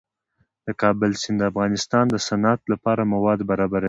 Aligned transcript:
د 0.65 0.67
کابل 0.81 1.11
سیند 1.21 1.37
د 1.41 1.43
افغانستان 1.51 2.05
د 2.09 2.15
صنعت 2.27 2.61
لپاره 2.71 3.09
مواد 3.13 3.39
برابروي. 3.49 3.79